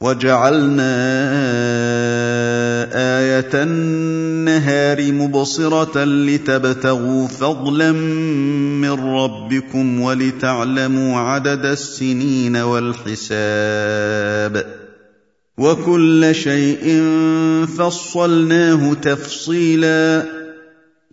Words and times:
وجعلنا 0.00 0.94
آية 2.94 3.62
النهار 3.62 5.12
مبصرة 5.12 6.04
لتبتغوا 6.04 7.26
فضلا 7.28 7.92
من 8.82 8.90
ربكم 8.90 10.00
ولتعلموا 10.00 11.18
عدد 11.18 11.64
السنين 11.64 12.56
والحساب 12.56 14.04
وكل 15.58 16.34
شيء 16.34 17.02
فصلناه 17.78 18.94
تفصيلا 18.94 20.22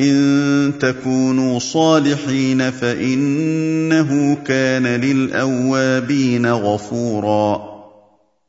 إن 0.00 0.72
تكونوا 0.80 1.58
صالحين 1.58 2.70
فإنه 2.70 4.36
كان 4.46 4.86
للأوابين 4.86 6.46
غفورا. 6.46 7.70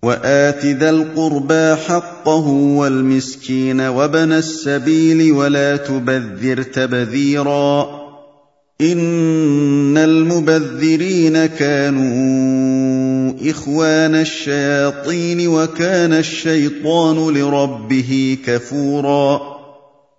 وآت 0.03 0.65
ذا 0.65 0.89
القربى 0.89 1.75
حقه 1.75 2.47
والمسكين 2.47 3.81
وابن 3.81 4.31
السبيل 4.31 5.31
ولا 5.31 5.77
تبذر 5.77 6.61
تبذيرا. 6.61 8.01
إن 8.81 9.97
المبذرين 9.97 11.45
كانوا 11.45 13.33
إخوان 13.49 14.15
الشياطين 14.15 15.47
وكان 15.47 16.13
الشيطان 16.13 17.33
لربه 17.33 18.37
كفورا. 18.45 19.60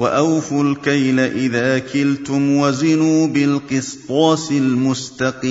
وأوفوا 0.00 0.64
الكيل 0.64 1.20
إذا 1.20 1.78
كلتم 1.78 2.56
وزنوا 2.56 3.26
بالقسطاس 3.26 4.52
المستقيم. 4.52 5.50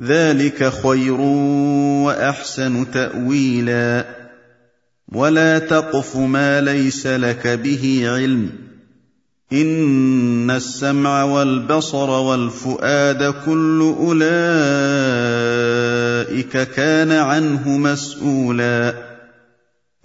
ذلك 0.00 0.72
خير 0.82 1.20
وأحسن 2.04 2.90
تأويلا. 2.90 4.06
ولا 5.12 5.58
تقف 5.58 6.16
ما 6.16 6.60
ليس 6.60 7.06
لك 7.06 7.46
به 7.46 8.02
علم. 8.04 8.50
إن 9.52 10.50
السمع 10.50 11.22
والبصر 11.22 12.10
والفؤاد 12.10 13.34
كل 13.46 13.94
أولئك 14.00 14.18
كان 16.70 17.12
عنه 17.12 17.78
مسؤولا. 17.78 19.07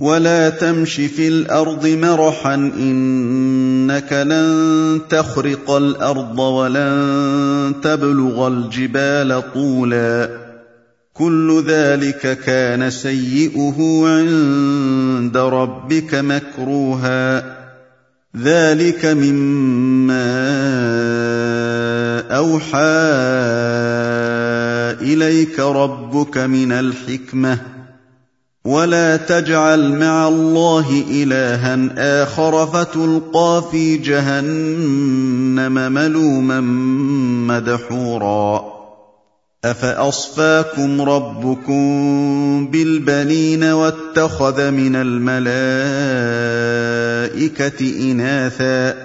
ولا 0.03 0.49
تمش 0.49 0.95
في 0.95 1.27
الأرض 1.27 1.87
مرحا 1.87 2.55
انك 2.55 4.13
لن 4.13 5.01
تخرق 5.09 5.71
الأرض 5.71 6.39
ولن 6.39 7.73
تبلغ 7.83 8.47
الجبال 8.47 9.43
طولا 9.53 10.29
كل 11.13 11.63
ذلك 11.67 12.39
كان 12.39 12.89
سيئه 12.89 14.03
عند 14.05 15.37
ربك 15.37 16.15
مكروها 16.15 17.55
ذلك 18.37 19.05
مما 19.05 20.23
اوحى 22.31 23.03
اليك 25.01 25.59
ربك 25.59 26.37
من 26.37 26.71
الحكمه 26.71 27.82
ولا 28.65 29.17
تجعل 29.17 29.91
مع 29.95 30.27
الله 30.27 31.03
الها 31.11 32.23
اخر 32.23 32.65
فتلقى 32.67 33.63
في 33.71 33.97
جهنم 33.97 35.73
ملوما 35.91 36.61
مدحورا 37.47 38.73
افاصفاكم 39.65 41.01
ربكم 41.01 42.67
بالبنين 42.71 43.63
واتخذ 43.63 44.71
من 44.71 44.95
الملائكه 44.95 45.51
اناثا 48.11 48.95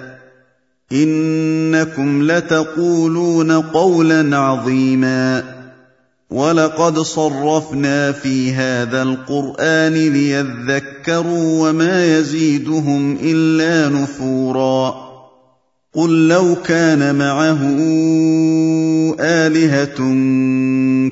انكم 0.91 2.31
لتقولون 2.31 3.51
قولا 3.51 4.37
عظيما 4.37 5.58
ولقد 6.29 6.99
صرفنا 6.99 8.11
في 8.11 8.53
هذا 8.53 9.01
القران 9.01 9.93
ليذكروا 9.93 11.69
وما 11.69 12.17
يزيدهم 12.17 13.17
الا 13.23 13.89
نفورا 13.89 15.09
قل 15.93 16.27
لو 16.27 16.55
كان 16.55 17.15
معه 17.15 17.59
الهه 19.19 19.97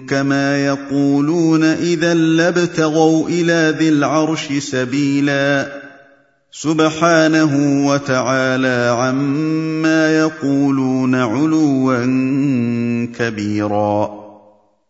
كما 0.07 0.65
يقولون 0.65 1.63
اذا 1.63 2.13
لابتغوا 2.13 3.29
إلى 3.29 3.75
ذي 3.79 3.89
العرش 3.89 4.53
سبيلا 4.53 5.67
سبحانه 6.51 7.85
وتعالى 7.87 8.95
عما 8.99 10.17
يقولون 10.17 11.15
علوا 11.15 12.05
كبيرا 13.19 14.26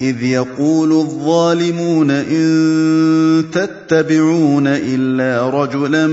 إذ 0.00 0.22
يقول 0.22 0.92
الظالمون 0.92 2.10
إن 2.10 3.44
تتبعون 3.52 4.66
إلا 4.66 5.50
رجلا 5.50 6.06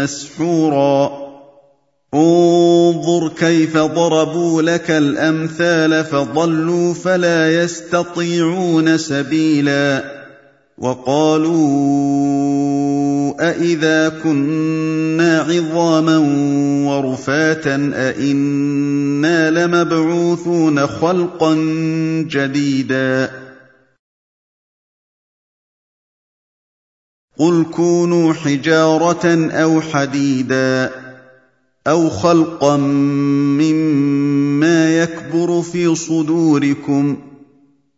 مسحورا. 0.00 1.10
انظر 2.14 3.28
كيف 3.28 3.76
ضربوا 3.76 4.62
لك 4.62 4.90
الأمثال 4.90 6.04
فضلوا 6.04 6.94
فلا 6.94 7.62
يستطيعون 7.62 8.98
سبيلا. 8.98 10.21
وقالوا 10.82 11.62
أإذا 13.50 14.08
كنا 14.08 15.38
عظاما 15.40 16.18
ورفاتا 16.88 17.92
أإنا 17.94 19.50
لمبعوثون 19.50 20.86
خلقا 20.86 21.54
جديدا 22.28 23.30
قل 27.38 27.64
كونوا 27.70 28.32
حجارة 28.32 29.50
أو 29.50 29.80
حديدا 29.80 30.90
أو 31.86 32.10
خلقا 32.10 32.76
مما 33.56 35.02
يكبر 35.02 35.62
في 35.62 35.94
صدوركم 35.94 37.16
ۖ 37.28 37.31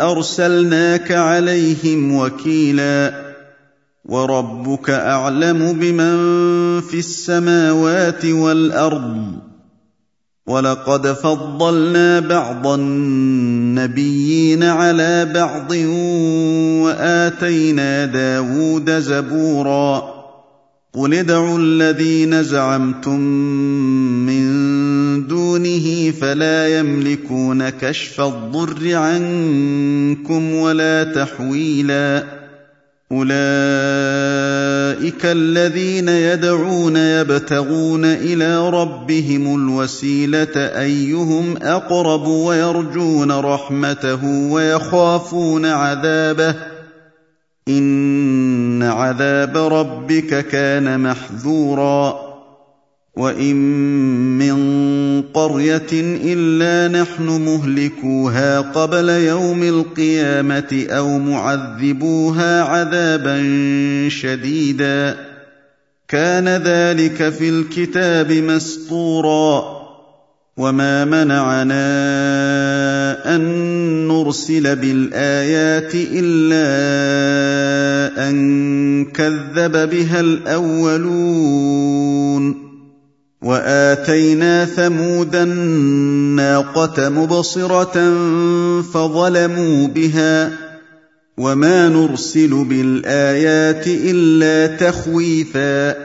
أرسلناك 0.00 1.12
عليهم 1.12 2.16
وكيلا 2.16 3.26
وربك 4.04 4.90
أعلم 4.90 5.72
بمن 5.72 6.16
في 6.80 6.98
السماوات 6.98 8.24
والأرض 8.24 9.32
ولقد 10.46 11.06
فضلنا 11.06 12.20
بعض 12.20 12.66
النبيين 12.66 14.62
على 14.62 15.24
بعض 15.34 15.72
وآتينا 16.84 18.04
داود 18.04 18.90
زبورا 18.90 20.16
قل 20.94 21.14
ادعوا 21.14 21.58
الذين 21.58 22.42
زعمتم 22.42 23.20
من 24.26 24.46
دونه 25.24 26.10
فلا 26.10 26.78
يملكون 26.78 27.68
كشف 27.68 28.20
الضر 28.20 28.94
عنكم 28.94 30.54
ولا 30.54 31.04
تحويلا. 31.04 32.24
أولئك 33.12 33.36
الذين 35.24 36.08
يدعون 36.08 36.96
يبتغون 36.96 38.04
إلى 38.04 38.70
ربهم 38.70 39.54
الوسيلة 39.54 40.56
أيهم 40.56 41.56
أقرب 41.62 42.26
ويرجون 42.26 43.32
رحمته 43.32 44.24
ويخافون 44.24 45.66
عذابه. 45.66 46.54
إن 47.68 48.82
عذاب 48.82 49.56
ربك 49.56 50.46
كان 50.46 51.00
محذورا. 51.00 52.25
وان 53.16 53.56
من 54.38 54.56
قريه 55.22 55.92
الا 56.24 57.00
نحن 57.02 57.22
مهلكوها 57.22 58.60
قبل 58.60 59.08
يوم 59.08 59.62
القيامه 59.62 60.86
أو 60.90 61.18
معذبوها 61.18 62.62
عذابا 62.62 63.38
شديدا 64.08 65.16
كان 66.08 66.48
ذلك 66.48 67.28
في 67.28 67.48
الكتاب 67.48 68.32
مسطورا 68.32 69.76
وما 70.56 71.04
منعنا 71.04 71.86
ان 73.36 73.42
نرسل 74.08 74.76
بالايات 74.76 75.92
الا 75.94 76.68
ان 78.28 79.04
كذب 79.04 79.90
بها 79.90 80.20
الاولون 80.20 81.86
وآتينا 83.46 84.64
ثمود 84.64 85.36
الناقة 85.36 87.08
مبصرة 87.08 87.94
فظلموا 88.82 89.86
بها 89.88 90.52
وما 91.38 91.88
نرسل 91.88 92.64
بالآيات 92.64 93.86
إلا 93.86 94.76
تخويفا 94.76 95.96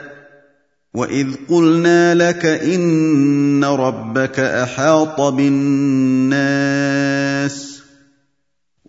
وإذ 0.94 1.26
قلنا 1.48 2.14
لك 2.14 2.46
إن 2.46 3.64
ربك 3.64 4.40
أحاط 4.40 5.20
بالناس 5.20 6.62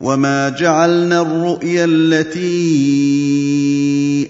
وما 0.01 0.50
جعلنا 0.50 1.22
الرؤيا 1.22 1.86
التي 1.86 2.43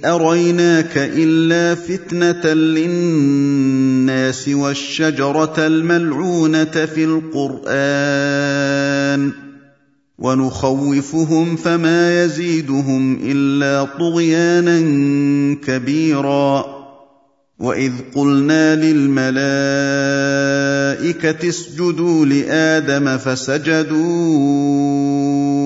أريناك 0.05 0.97
إلا 0.97 1.75
فتنة 1.75 2.53
للناس 2.53 4.49
والشجرة 4.49 5.53
الملعونة 5.57 6.63
في 6.63 7.03
القرآن 7.03 8.63
ونخوفهم 10.17 11.55
فما 11.55 12.23
يزيدهم 12.23 13.19
إلا 13.23 13.83
طغيانا 13.99 14.79
كبيرا 15.55 16.83
وإذ 17.59 17.91
قلنا 18.15 18.75
للملائكة 18.75 19.33
اسجدوا 21.49 22.25
لآدم 22.25 23.17
فسجدوا 23.17 25.12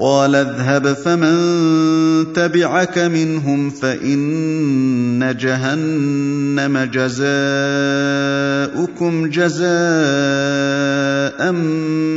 قال 0.00 0.34
اذهب 0.34 0.92
فمن 0.92 2.32
تبعك 2.32 2.98
منهم 2.98 3.70
فإن 3.70 5.36
جهنم 5.40 6.78
جزاؤكم 6.92 7.30
جزاء 9.30 9.64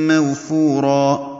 موفورا. 0.07 1.37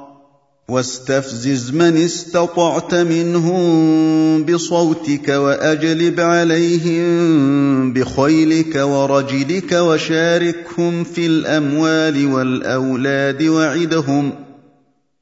واستفزز 0.69 1.71
من 1.71 1.97
استطعت 1.97 2.95
منهم 2.95 4.43
بصوتك 4.43 5.29
وأجلب 5.29 6.19
عليهم 6.19 7.93
بخيلك 7.93 8.75
ورجلك 8.75 9.71
وشاركهم 9.71 11.03
في 11.03 11.25
الأموال 11.25 12.33
والأولاد 12.33 13.43
وعدهم 13.43 14.31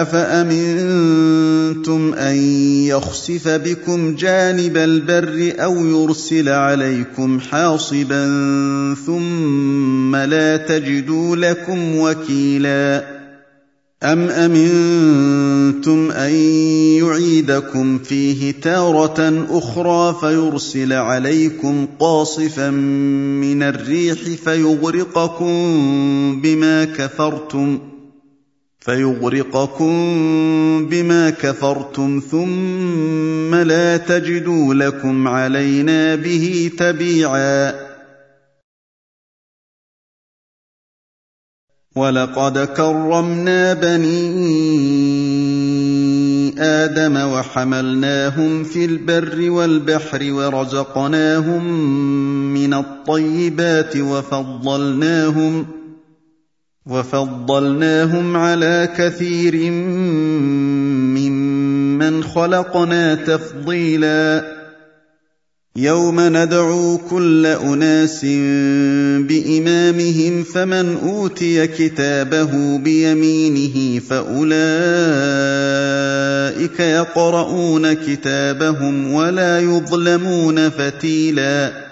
أفأمنتم 0.00 1.34
أن 2.14 2.36
يخسف 2.86 3.48
بكم 3.48 4.14
جانب 4.14 4.76
البر 4.76 5.52
أو 5.64 5.86
يرسل 5.86 6.48
عليكم 6.48 7.40
حاصبا 7.40 8.24
ثم 9.06 10.16
لا 10.16 10.56
تجدوا 10.56 11.36
لكم 11.36 11.96
وكيلا 11.96 13.04
أم 14.02 14.28
أمنتم 14.28 16.10
أن 16.10 16.32
يعيدكم 16.98 17.98
فيه 17.98 18.52
تارة 18.52 19.46
أخرى 19.50 20.16
فيرسل 20.20 20.92
عليكم 20.92 21.86
قاصفا 22.00 22.70
من 22.70 23.62
الريح 23.62 24.18
فيغرقكم 24.44 25.52
بما 26.40 26.84
كفرتم 26.84 27.78
فيغرقكم 28.84 29.92
بما 30.86 31.30
كفرتم 31.30 32.22
ثم 32.30 33.54
لا 33.54 33.96
تجدوا 33.96 34.74
لكم 34.74 35.28
علينا 35.28 36.14
به 36.14 36.70
تبيعا. 36.78 37.72
ولقد 41.96 42.58
كرمنا 42.58 43.74
بني 43.74 44.22
آدم 46.58 47.16
وحملناهم 47.16 48.64
في 48.64 48.84
البر 48.84 49.50
والبحر 49.50 50.32
ورزقناهم 50.32 51.64
من 52.54 52.74
الطيبات 52.74 53.96
وفضلناهم 53.96 55.66
وفضلناهم 56.86 58.36
على 58.36 58.88
كثير 58.96 59.70
ممن 61.20 62.24
خلقنا 62.24 63.14
تفضيلا. 63.14 64.44
يوم 65.76 66.20
ندعو 66.20 66.98
كل 67.10 67.46
أناس 67.46 68.24
بإمامهم 69.28 70.42
فمن 70.42 70.96
أوتي 71.02 71.66
كتابه 71.66 72.78
بيمينه 72.78 74.00
فأولئك 74.00 74.40
يقرؤون 76.80 77.92
كتابهم 77.92 79.12
ولا 79.12 79.60
يظلمون 79.60 80.68
فتيلا. 80.68 81.91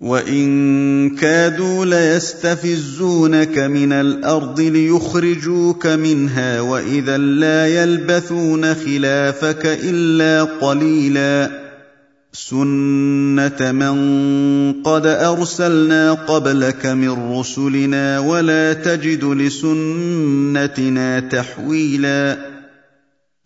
وان 0.00 1.16
كادوا 1.16 1.84
ليستفزونك 1.84 3.58
من 3.58 3.92
الأرض 3.92 4.60
ليخرجوك 4.60 5.86
منها 5.86 6.60
واذا 6.60 7.18
لا 7.18 7.66
يلبثون 7.66 8.74
خلافك 8.74 9.66
الا 9.66 10.44
قليلا 10.44 11.68
سنه 12.32 13.72
من 13.72 14.82
قد 14.82 15.06
ارسلنا 15.06 16.12
قبلك 16.12 16.86
من 16.86 17.38
رسلنا 17.38 18.18
ولا 18.18 18.72
تجد 18.72 19.24
لسنتنا 19.24 21.20
تحويلا 21.20 22.47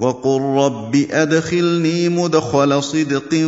وقل 0.00 0.40
رب 0.40 1.06
أدخلني 1.10 2.08
مدخل 2.08 2.82
صدق 2.82 3.46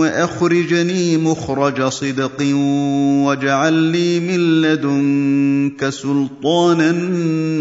وأخرجني 0.00 1.16
مخرج 1.16 1.88
صدق 1.88 2.42
واجعل 3.26 3.72
لي 3.72 4.20
من 4.20 4.62
لدنك 4.62 5.88
سلطانا 5.88 6.92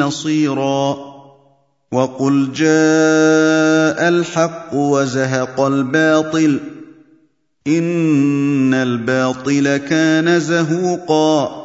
نصيرا. 0.05 0.97
وقل 1.91 2.51
جاء 2.51 4.09
الحق 4.09 4.73
وزهق 4.73 5.61
الباطل 5.61 6.59
إن 7.67 8.73
الباطل 8.73 9.77
كان 9.77 10.39
زهوقا. 10.39 11.64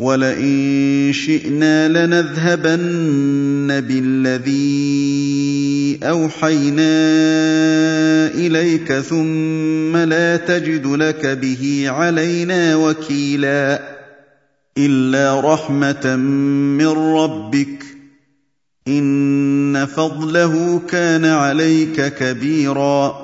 ولئن 0.00 1.10
شئنا 1.12 1.88
لنذهبن 1.88 3.80
بالذي 3.80 4.94
اوحينا 6.02 6.94
اليك 8.34 8.92
ثم 8.92 9.96
لا 9.96 10.36
تجد 10.36 10.86
لك 10.86 11.26
به 11.26 11.84
علينا 11.88 12.76
وكيلا 12.76 13.82
الا 14.78 15.40
رحمه 15.40 16.16
من 16.16 16.88
ربك 16.88 17.84
ان 18.88 19.86
فضله 19.86 20.80
كان 20.88 21.24
عليك 21.24 22.14
كبيرا 22.14 23.23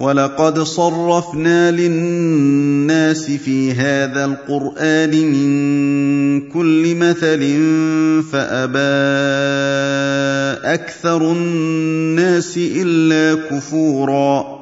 ولقد 0.00 0.58
صرفنا 0.58 1.70
للناس 1.70 3.30
في 3.30 3.72
هذا 3.72 4.24
القران 4.24 5.10
من 5.10 6.50
كل 6.50 6.94
مثل 6.94 7.40
فابى 8.32 8.78
أكثر 10.74 11.32
الناس 11.32 12.58
الا 12.58 13.48
كفورا 13.50 14.56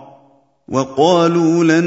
وقالوا 0.68 1.64
لن 1.64 1.84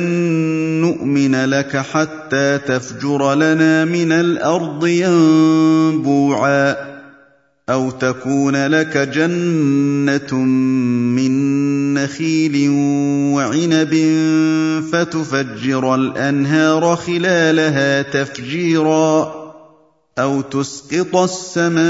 نؤمن 0.81 1.45
لك 1.45 1.77
حتى 1.77 2.57
تفجر 2.57 3.33
لنا 3.35 3.85
من 3.85 4.11
الأرض 4.11 4.87
ينبوعا 4.87 6.75
أو 7.69 7.91
تكون 7.91 8.67
لك 8.67 8.97
جنة 8.97 10.33
من 11.15 11.93
نخيل 11.93 12.69
وعنب 13.35 13.93
فتفجر 14.91 15.95
الأنهار 15.95 16.95
خلالها 16.95 18.01
تفجيرا 18.01 19.47
أو 20.19 20.41
تسقط 20.41 21.15
السماء 21.15 21.87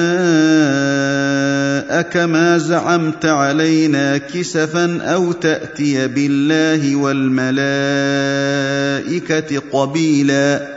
كما 2.01 2.57
زعمت 2.57 3.25
علينا 3.25 4.17
كسفا 4.17 5.01
أو 5.01 5.31
تأتي 5.31 6.07
بالله 6.07 6.95
والملائكة 6.95 7.59
قبيلا 9.71 10.76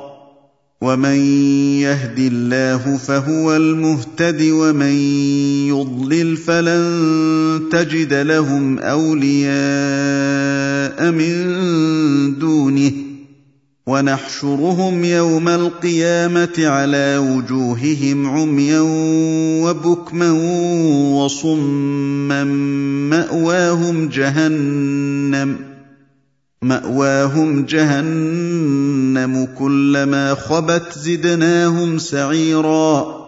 ومن 0.81 1.15
يهد 1.85 2.19
الله 2.19 2.97
فهو 2.97 3.55
المهتد 3.55 4.41
ومن 4.41 4.95
يضلل 5.67 6.37
فلن 6.37 7.69
تجد 7.71 8.13
لهم 8.13 8.79
اولياء 8.79 9.51
من 11.11 12.39
دونه 12.39 12.91
ونحشرهم 13.87 15.03
يوم 15.03 15.47
القيامه 15.47 16.53
على 16.59 17.17
وجوههم 17.17 18.27
عميا 18.27 18.81
وبكما 19.61 20.31
وصما 21.15 22.43
ماواهم 23.09 24.09
جهنم 24.09 25.70
مأواهم 26.63 27.65
جهنم 27.65 29.47
كلما 29.59 30.35
خبت 30.35 30.93
زدناهم 30.97 31.97
سعيرا. 31.97 33.21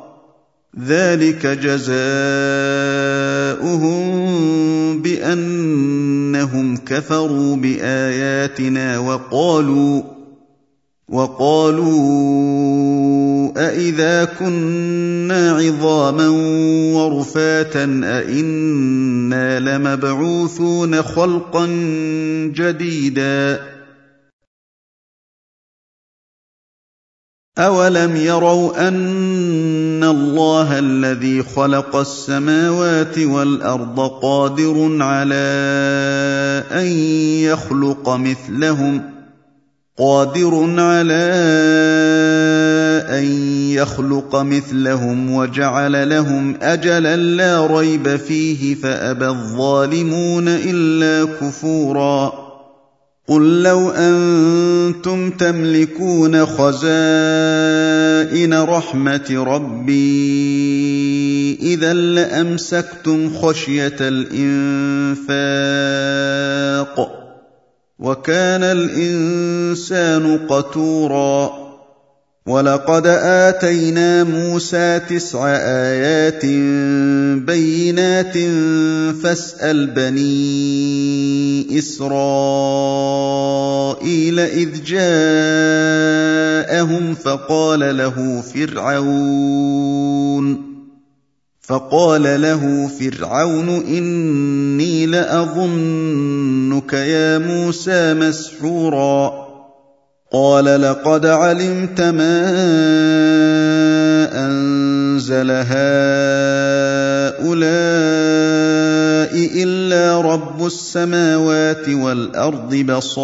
ذلك 0.88 1.46
جزاؤهم 1.46 1.93
بأنهم 5.02 6.78
كفروا 6.78 7.56
بآياتنا 7.56 9.00
وقالوا 9.00 10.02
وقالوا 11.13 11.93
أإذا 13.58 14.26
كنا 14.26 15.52
عظاما 15.52 16.28
ورفاتا 16.95 17.84
أإنا 18.04 19.60
لمبعوثون 19.60 21.02
خلقا 21.02 21.65
جديدا 22.56 23.60
أولم 27.58 28.15
يروا 28.15 28.88
أن 28.88 30.04
الله 30.04 30.80
الذي 30.80 31.43
خلق 31.43 31.95
السماوات 31.95 33.19
والأرض 33.19 33.99
قادر 33.99 34.97
على 35.04 35.54
أن 36.71 36.88
يخلق 37.45 38.10
مثلهم 38.10 39.10
ۖ 39.10 39.12
قادر 39.97 40.79
على 40.79 41.34
أن 43.10 43.23
يخلق 43.69 44.36
مثلهم 44.36 45.32
وجعل 45.32 46.10
لهم 46.10 46.56
أجلا 46.62 47.15
لا 47.15 47.67
ريب 47.67 48.15
فيه 48.15 48.75
فأبى 48.75 49.27
الظالمون 49.27 50.47
إلا 50.47 51.25
كفورا. 51.41 52.34
قل 53.27 53.63
لو 53.63 53.89
أنتم 53.89 55.29
تملكون 55.29 56.45
خزائن 56.45 56.73
رحمة 58.53 59.43
ربي 59.47 60.03
إذا 61.62 61.93
لأمسكتم 61.93 63.34
خشية 63.34 63.97
الإنفاق. 64.01 65.23
وكان 68.04 68.63
الإنسان 68.63 70.38
قتورا. 70.48 71.63
ولقد 72.48 73.08
آتينا 73.08 74.24
موسى 74.24 75.00
تسع 75.10 75.48
آيات 75.56 76.46
بينات 77.46 78.38
فاسأل 79.24 79.88
بني 79.88 81.80
إسرائيل 81.80 82.10
إذ 84.39 84.84
جاءهم 84.84 85.96
فقال 87.16 87.98
له 87.98 88.44
فرعون. 88.54 89.94
فقال 91.63 92.41
له 92.41 92.88
فرعون 92.99 93.69
إني 93.69 95.06
لأظنك 95.06 96.93
يا 96.93 97.38
موسى 97.38 98.13
مسحورا. 98.13 99.43
قال 100.34 100.82
لقد 100.82 101.26
علمت 101.26 102.02
ما 102.02 102.49
أنزل 104.45 105.52
هؤلاء 105.52 105.73
إلا 109.63 110.21
رب 110.21 110.65
السماوات 110.65 111.89
والأرض 111.89 112.76
بصائر 112.76 113.21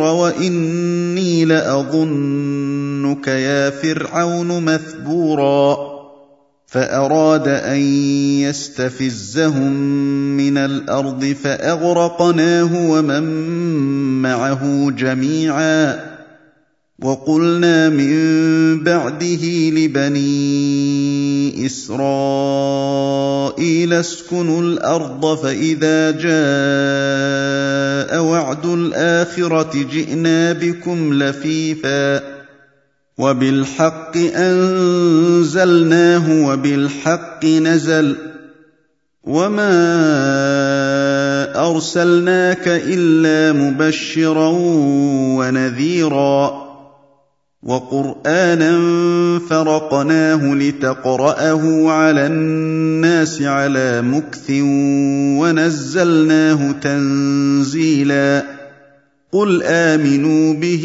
وإني 0.00 1.44
لأظنك 1.44 3.28
يا 3.28 3.70
فرعون 3.70 4.64
مثبورا. 4.64 5.91
فأراد 6.72 7.48
أن 7.48 7.80
يستفزهم 8.40 9.72
من 10.36 10.58
الأرض 10.58 11.24
فأغرقناه 11.24 12.90
ومن 12.90 13.22
معه 14.22 14.90
جميعا 14.90 16.12
وقلنا 17.02 17.88
من 17.88 18.14
بعده 18.84 19.70
لبني 19.70 20.22
إسرائيل 21.66 21.92
اسكنوا 23.92 24.62
الأرض 24.62 25.38
فإذا 25.38 26.10
جاء 26.10 26.32
وعد 28.24 28.66
الآخرة 28.66 29.86
جئنا 29.92 30.52
بكم 30.52 31.14
لفيفا 31.14 32.41
وبالحق 33.22 34.16
أنزلناه 34.34 36.26
وبالحق 36.46 37.44
نزل 37.44 38.16
وما 39.24 39.72
أرسلناك 41.70 42.68
إلا 42.68 43.52
مبشرا 43.52 44.48
ونذيرا 45.38 46.62
وقرآنا 47.62 48.78
فرقناه 49.50 50.54
لتقرأه 50.54 51.90
على 51.90 52.26
الناس 52.26 53.42
على 53.42 54.02
مكث 54.02 54.50
ونزلناه 55.40 56.72
تنزيلا 56.72 58.44
قل 59.32 59.62
آمنوا 59.62 60.54
به 60.54 60.84